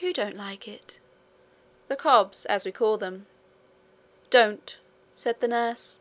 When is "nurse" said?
5.48-5.98